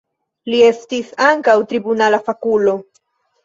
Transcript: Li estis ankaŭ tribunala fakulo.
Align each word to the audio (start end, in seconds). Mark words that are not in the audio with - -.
Li 0.53 0.61
estis 0.69 1.11
ankaŭ 1.27 1.57
tribunala 1.75 2.23
fakulo. 2.31 2.79